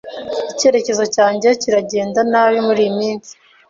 [0.51, 3.31] Icyerekezo cyanjye kiragenda nabi muriyi minsi.